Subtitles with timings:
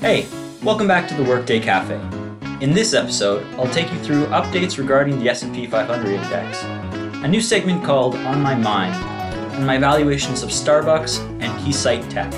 [0.00, 0.26] Hey,
[0.62, 2.00] welcome back to the Workday Cafe.
[2.62, 6.62] In this episode, I'll take you through updates regarding the S&P 500 index,
[7.22, 8.94] a new segment called On My Mind,
[9.54, 12.30] and my evaluations of Starbucks and Keysight Tech.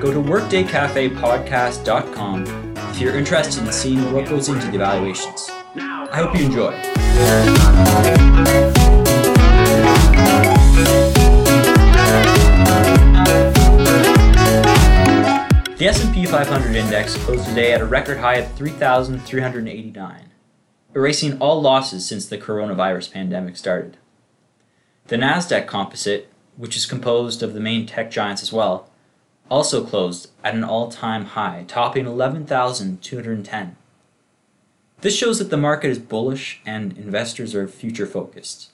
[0.00, 5.50] Go to workdaycafepodcast.com if you're interested in seeing what goes into the evaluations.
[5.50, 6.80] I hope you enjoy.
[15.84, 20.30] The S&P 500 index closed today at a record high of 3,389,
[20.94, 23.98] erasing all losses since the coronavirus pandemic started.
[25.08, 28.88] The Nasdaq Composite, which is composed of the main tech giants as well,
[29.50, 33.76] also closed at an all-time high, topping 11,210.
[35.02, 38.70] This shows that the market is bullish and investors are future focused.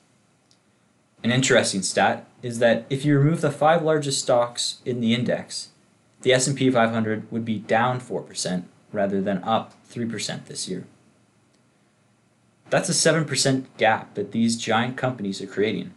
[1.24, 5.69] An interesting stat is that if you remove the five largest stocks in the index,
[6.22, 10.86] the S&P 500 would be down 4% rather than up 3% this year.
[12.68, 15.92] That's a 7% gap that these giant companies are creating.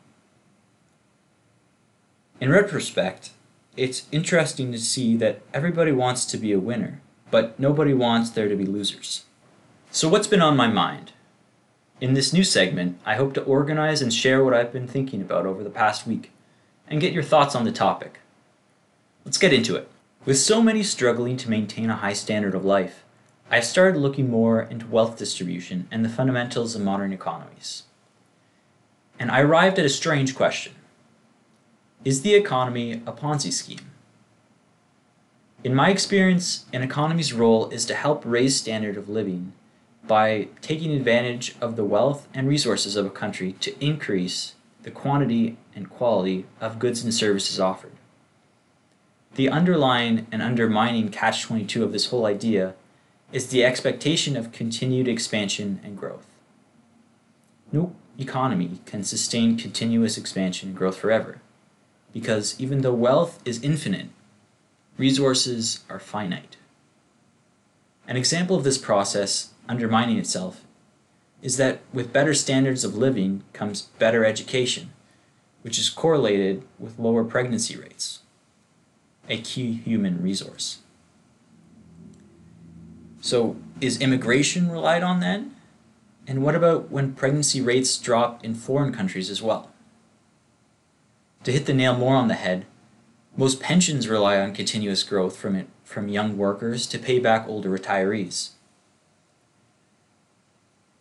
[2.42, 3.30] In retrospect,
[3.78, 8.50] it's interesting to see that everybody wants to be a winner, but nobody wants there
[8.50, 9.26] to be losers.
[9.92, 11.12] So, what's been on my mind?
[12.02, 15.46] In this new segment, I hope to organize and share what I've been thinking about
[15.46, 16.32] over the past week
[16.88, 18.20] and get your thoughts on the topic.
[19.24, 19.90] Let's get into it.
[20.26, 23.04] With so many struggling to maintain a high standard of life,
[23.52, 27.84] I started looking more into wealth distribution and the fundamentals of modern economies.
[29.20, 30.76] And I arrived at a strange question
[32.06, 33.92] Is the economy a Ponzi scheme?
[35.62, 39.52] In my experience, an economy's role is to help raise standard of living
[40.08, 45.58] by taking advantage of the wealth and resources of a country to increase the quantity
[45.76, 47.92] and quality of goods and services offered.
[49.36, 52.76] The underlying and undermining catch 22 of this whole idea
[53.32, 56.28] is the expectation of continued expansion and growth.
[57.72, 61.42] No economy can sustain continuous expansion and growth forever,
[62.14, 64.10] because even though wealth is infinite,
[65.00, 66.58] resources are finite.
[68.08, 70.64] An example of this process undermining itself
[71.42, 74.92] is that with better standards of living comes better education,
[75.64, 78.20] which is correlated with lower pregnancy rates
[79.30, 80.80] a key human resource.
[83.22, 85.56] So, is immigration relied on then?
[86.28, 89.72] And what about when pregnancy rates drop in foreign countries as well?
[91.44, 92.66] To hit the nail more on the head,
[93.36, 97.70] most pensions rely on continuous growth from it, from young workers to pay back older
[97.70, 98.52] retirees.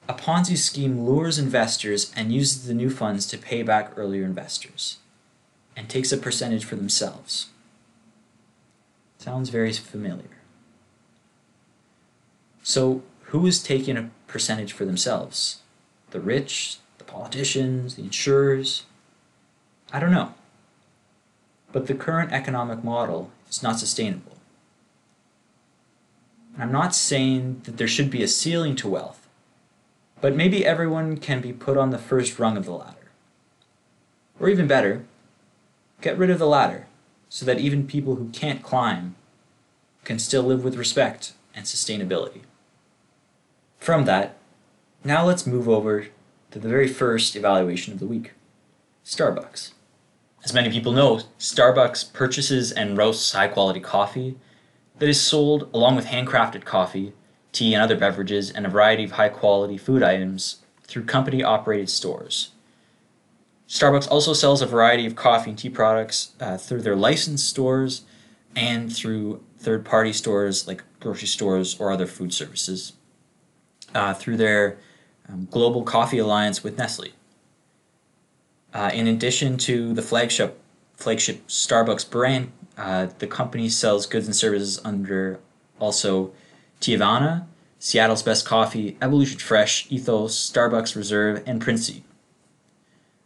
[0.08, 4.98] A Ponzi scheme lures investors and uses the new funds to pay back earlier investors
[5.76, 7.50] and takes a percentage for themselves.
[9.22, 10.38] Sounds very familiar.
[12.64, 15.60] So, who is taking a percentage for themselves?
[16.10, 18.82] The rich, the politicians, the insurers?
[19.92, 20.34] I don't know.
[21.70, 24.38] But the current economic model is not sustainable.
[26.58, 29.28] I'm not saying that there should be a ceiling to wealth,
[30.20, 33.12] but maybe everyone can be put on the first rung of the ladder.
[34.40, 35.04] Or even better,
[36.00, 36.88] get rid of the ladder
[37.32, 39.14] so that even people who can't climb
[40.04, 42.42] can still live with respect and sustainability.
[43.78, 44.36] From that,
[45.02, 46.08] now let's move over
[46.50, 48.32] to the very first evaluation of the week
[49.02, 49.72] Starbucks.
[50.44, 54.36] As many people know, Starbucks purchases and roasts high quality coffee
[54.98, 57.14] that is sold along with handcrafted coffee,
[57.50, 61.88] tea, and other beverages, and a variety of high quality food items through company operated
[61.88, 62.50] stores.
[63.72, 68.02] Starbucks also sells a variety of coffee and tea products uh, through their licensed stores
[68.54, 72.92] and through third party stores like grocery stores or other food services
[73.94, 74.76] uh, through their
[75.26, 77.12] um, global coffee alliance with Nestle.
[78.74, 80.60] Uh, in addition to the flagship
[80.92, 85.40] flagship Starbucks brand, uh, the company sells goods and services under
[85.80, 86.30] also
[86.78, 87.46] Teavana,
[87.78, 92.02] Seattle's Best Coffee, Evolution Fresh, Ethos, Starbucks Reserve, and Princi.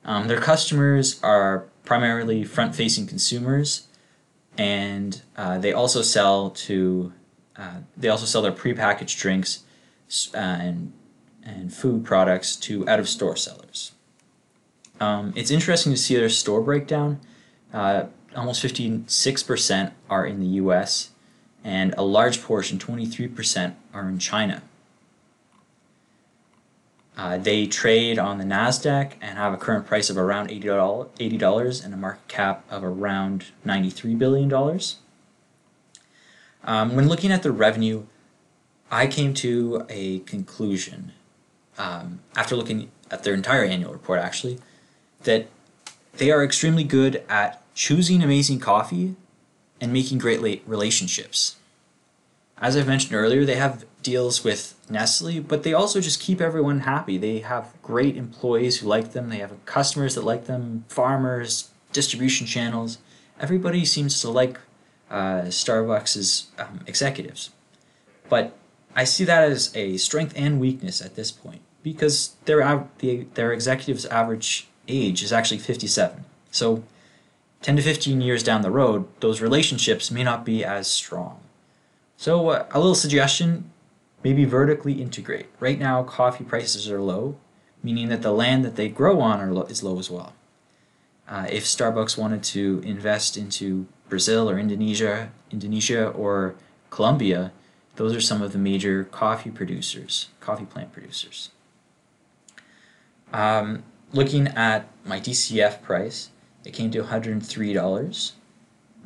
[0.07, 3.89] Um, their customers are primarily front facing consumers,
[4.57, 7.13] and uh, they also sell to
[7.57, 9.65] uh, they also sell their prepackaged drinks
[10.33, 10.93] uh, and
[11.43, 13.93] and food products to out of store sellers.
[15.01, 17.21] Um, it's interesting to see their store breakdown.
[17.73, 18.05] Uh,
[18.35, 21.11] almost 56% are in the US,
[21.63, 24.63] and a large portion, 23%, are in China.
[27.17, 31.85] Uh, they trade on the NASDAQ and have a current price of around $80, $80
[31.85, 34.53] and a market cap of around $93 billion.
[36.65, 38.05] Um, when looking at the revenue,
[38.91, 41.13] I came to a conclusion
[41.79, 44.59] um, after looking at their entire annual report, actually,
[45.23, 45.49] that
[46.15, 49.17] they are extremely good at choosing amazing coffee
[49.81, 51.57] and making great relationships.
[52.59, 56.81] As I've mentioned earlier, they have deals with Nestle, but they also just keep everyone
[56.81, 57.19] happy.
[57.19, 62.47] They have great employees who like them, they have customers that like them, farmers, distribution
[62.47, 62.99] channels.
[63.41, 64.61] Everybody seems to like
[65.11, 67.51] uh, Starbucks' um, executives.
[68.29, 68.57] But
[68.95, 72.89] I see that as a strength and weakness at this point because their
[73.35, 76.25] their executives' average age is actually 57.
[76.51, 76.85] So
[77.63, 81.41] 10 to 15 years down the road, those relationships may not be as strong.
[82.17, 83.71] So uh, a little suggestion,
[84.25, 85.47] maybe vertically integrate.
[85.61, 87.37] Right now, coffee prices are low,
[87.83, 90.35] meaning that the land that they grow on lo- is low as well.
[91.29, 96.55] Uh, if Starbucks wanted to invest into Brazil or Indonesia, Indonesia or
[96.91, 97.53] Colombia,
[97.97, 101.51] those are some of the major coffee producers, coffee plant producers.
[103.33, 103.83] Um,
[104.13, 106.31] looking at my DCF price,
[106.65, 108.33] it came to $103.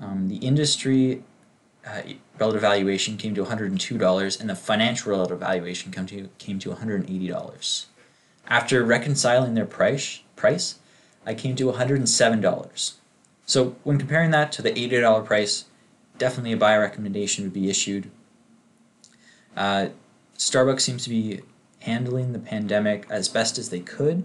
[0.01, 1.23] Um, the industry
[1.87, 2.03] uh,
[2.39, 7.87] relative valuation came to $102, and the financial relative valuation came to, came to $180.
[8.47, 10.79] After reconciling their price, price,
[11.27, 12.95] I came to $107.
[13.47, 15.65] So when comparing that to the $80 price,
[16.19, 18.11] definitely a buy recommendation would be issued.
[19.57, 19.89] Uh,
[20.37, 21.41] Starbucks seems to be
[21.81, 24.25] handling the pandemic as best as they could.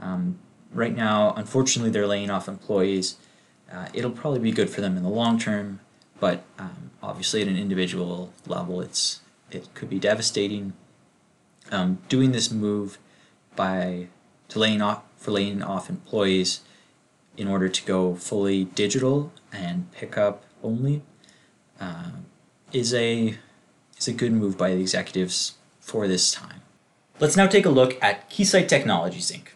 [0.00, 0.38] Um,
[0.72, 3.16] right now, unfortunately, they're laying off employees.
[3.72, 5.80] Uh, it'll probably be good for them in the long term,
[6.20, 9.20] but um, obviously, at an individual level, it's
[9.50, 10.72] it could be devastating.
[11.70, 12.98] Um, doing this move
[13.56, 14.08] by
[14.48, 16.60] to laying off for laying off employees
[17.36, 21.02] in order to go fully digital and pick up only
[21.80, 22.10] uh,
[22.72, 23.38] is a
[23.96, 26.60] is a good move by the executives for this time.
[27.20, 29.48] Let's now take a look at Keysight Technologies Inc.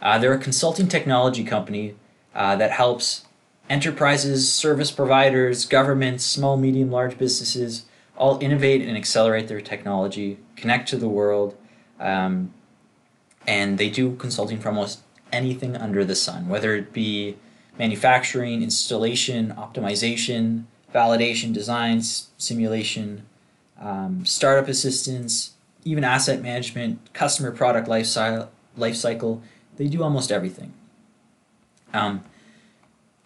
[0.00, 1.94] Uh, they're a consulting technology company
[2.34, 3.25] uh, that helps
[3.68, 7.84] enterprises, service providers, governments, small, medium, large businesses
[8.16, 11.56] all innovate and accelerate their technology, connect to the world,
[12.00, 12.52] um,
[13.46, 15.00] and they do consulting for almost
[15.32, 17.36] anything under the sun, whether it be
[17.78, 20.64] manufacturing, installation, optimization,
[20.94, 23.26] validation, designs, simulation,
[23.80, 25.52] um, startup assistance,
[25.84, 28.16] even asset management, customer product life,
[28.76, 29.42] life cycle.
[29.76, 30.72] They do almost everything.
[31.92, 32.24] Um,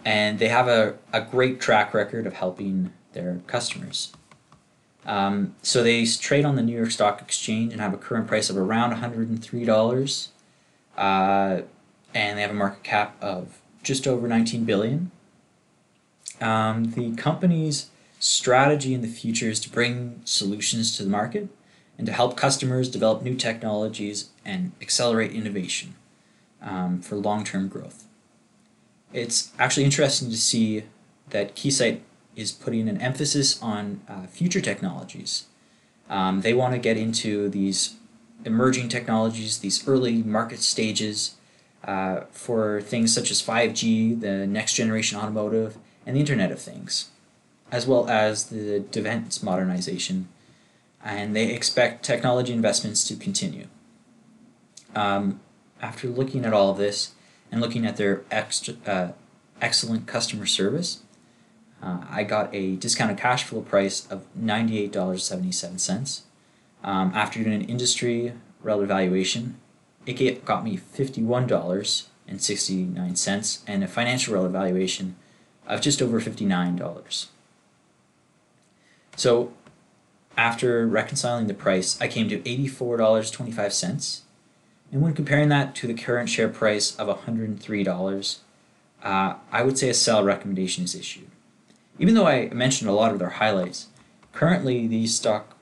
[0.05, 4.13] and they have a, a great track record of helping their customers.
[5.07, 8.51] Um, so they trade on the New York Stock Exchange and have a current price
[8.51, 10.29] of around $103.
[10.97, 11.63] Uh,
[12.15, 15.11] and they have a market cap of just over 19 billion.
[16.41, 21.49] Um, the company's strategy in the future is to bring solutions to the market
[21.97, 25.95] and to help customers develop new technologies and accelerate innovation
[26.63, 28.07] um, for long-term growth.
[29.13, 30.85] It's actually interesting to see
[31.31, 32.01] that Keysight
[32.37, 35.47] is putting an emphasis on uh, future technologies.
[36.09, 37.97] Um, they want to get into these
[38.45, 41.35] emerging technologies, these early market stages,
[41.85, 47.11] uh, for things such as 5G, the next generation automotive, and the Internet of Things,
[47.71, 50.29] as well as the defense modernization.
[51.03, 53.67] And they expect technology investments to continue.
[54.95, 55.41] Um,
[55.81, 57.13] after looking at all of this
[57.51, 59.09] and looking at their extra, uh,
[59.61, 61.01] excellent customer service,
[61.83, 66.21] uh, I got a discounted cash flow price of $98.77.
[66.83, 69.57] Um, after doing an industry relative valuation,
[70.07, 75.17] it got me $51.69 and a financial relative valuation
[75.67, 77.27] of just over $59.
[79.17, 79.53] So
[80.37, 84.21] after reconciling the price, I came to $84.25.
[84.93, 88.39] And when comparing that to the current share price of $103,
[89.03, 91.31] uh, I would say a sell recommendation is issued.
[91.99, 93.87] Even though I mentioned a lot of their highlights,
[94.33, 95.57] currently these stock,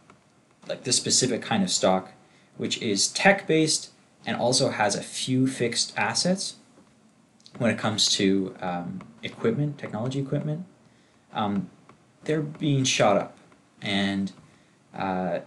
[0.69, 2.13] like this specific kind of stock,
[2.57, 3.91] which is tech based
[4.27, 6.57] and also has a few fixed assets
[7.59, 10.65] when it comes to um, equipment, technology equipment,
[11.33, 11.71] um,
[12.25, 13.37] they're being shot up.
[13.83, 14.33] And
[14.95, 15.41] uh,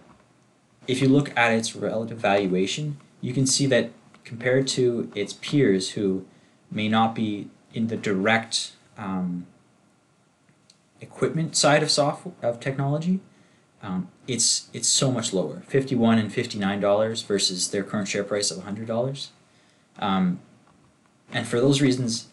[0.86, 3.90] if you look at its relative valuation, you can see that
[4.24, 6.26] compared to its peers who
[6.70, 9.46] may not be in the direct um,
[11.00, 13.20] equipment side of software of technology,
[13.82, 18.08] um, it's it's so much lower, fifty one and fifty nine dollars versus their current
[18.08, 19.30] share price of hundred dollars,
[19.98, 20.38] um,
[21.32, 22.28] and for those reasons,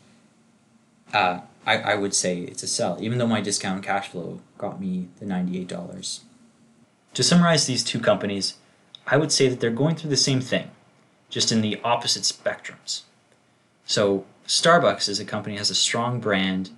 [1.13, 4.79] uh, I, I would say it's a sell, even though my discount cash flow got
[4.79, 6.22] me the $98.
[7.13, 8.55] To summarize these two companies,
[9.08, 10.69] I would say that they're going through the same thing,
[11.29, 13.01] just in the opposite spectrums.
[13.86, 16.71] So Starbucks is a company has a strong brand,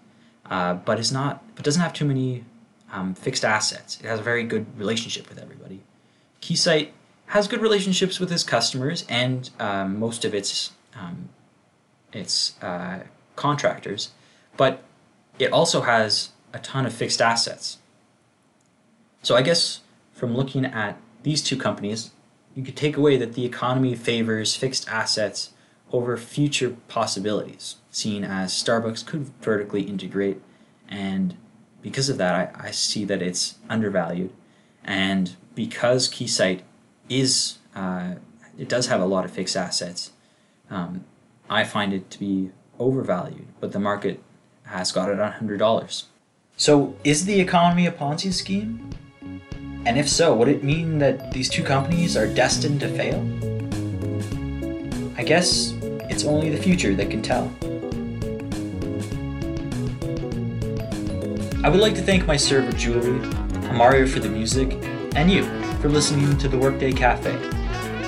[0.50, 2.44] uh, but is not but doesn't have too many
[2.92, 4.00] um, fixed assets.
[4.00, 5.82] It has a very good relationship with everybody.
[6.42, 6.90] Keysight
[7.28, 11.30] has good relationships with its customers and um, most of its um,
[12.12, 13.00] its uh,
[13.36, 14.10] contractors,
[14.58, 14.84] but
[15.40, 17.78] it also has a ton of fixed assets.
[19.24, 19.80] So I guess
[20.14, 22.12] from looking at these two companies,
[22.56, 25.52] you could take away that the economy favors fixed assets
[25.92, 30.42] over future possibilities, seen as Starbucks could vertically integrate,
[30.88, 31.36] and
[31.82, 34.32] because of that, I, I see that it's undervalued.
[34.84, 36.62] And because Keysight
[37.10, 38.16] is, uh,
[38.58, 40.12] it does have a lot of fixed assets,
[40.70, 41.06] um,
[41.50, 44.22] I find it to be overvalued, but the market
[44.64, 46.04] has got it at $100.
[46.56, 48.92] So, is the economy a Ponzi scheme?
[49.86, 53.20] And if so, would it mean that these two companies are destined to fail?
[55.18, 55.74] I guess
[56.10, 57.52] it's only the future that can tell.
[61.64, 63.20] I would like to thank my server Julie,
[63.70, 64.78] Amarià for the music,
[65.16, 65.44] and you
[65.80, 67.36] for listening to the Workday Cafe.